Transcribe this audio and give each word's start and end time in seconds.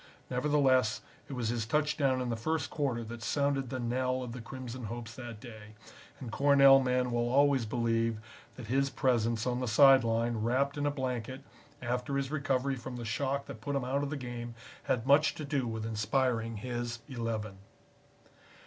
Nevertheless, 0.31 1.01
it 1.29 1.33
was 1.33 1.49
his 1.49 1.67
touchdown 1.67 2.21
in 2.21 2.29
the 2.29 2.35
first 2.35 2.71
quarter 2.71 3.03
that 3.03 3.21
sounded 3.21 3.69
the 3.69 3.79
knell 3.79 4.23
of 4.23 4.31
the 4.31 4.41
Crimson 4.41 4.85
hopes 4.85 5.13
that 5.13 5.39
day, 5.39 5.75
and 6.19 6.31
Cornell 6.31 6.79
men 6.79 7.11
will 7.11 7.29
always 7.29 7.67
believe 7.67 8.17
that 8.55 8.65
his 8.65 8.89
presence 8.89 9.45
on 9.45 9.59
the 9.59 9.67
side 9.67 10.03
line 10.03 10.37
wrapped 10.37 10.75
in 10.75 10.87
a 10.87 10.89
blanket, 10.89 11.41
after 11.83 12.17
his 12.17 12.31
recovery 12.31 12.75
from 12.77 12.95
the 12.95 13.05
shock 13.05 13.45
that 13.45 13.61
put 13.61 13.75
him 13.75 13.83
out 13.85 14.01
of 14.01 14.09
the 14.09 14.17
game, 14.17 14.55
had 14.85 15.05
much 15.05 15.35
to 15.35 15.45
do 15.45 15.67
with 15.67 15.85
inspiring 15.85 16.55
his 16.57 16.97
Eleven. 17.07 17.59